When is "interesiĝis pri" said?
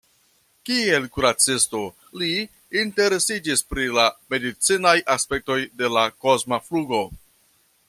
2.85-3.85